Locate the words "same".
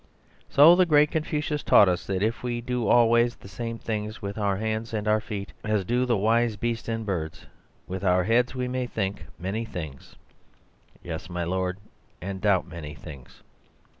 3.47-3.77